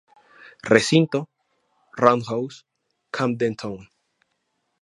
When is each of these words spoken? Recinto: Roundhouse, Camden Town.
Recinto: 0.73 1.19
Roundhouse, 2.01 2.57
Camden 3.15 3.53
Town. 3.61 3.81